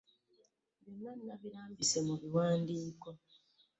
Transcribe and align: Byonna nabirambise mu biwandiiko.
Byonna 0.95 1.11
nabirambise 1.27 1.97
mu 2.07 2.15
biwandiiko. 2.21 3.09